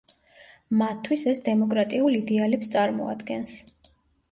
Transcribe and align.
მათთვის 0.81 1.25
ეს 1.33 1.43
დემოკრატიულ 1.49 2.19
იდეალებს 2.23 2.73
წარმოადგენს. 2.79 3.57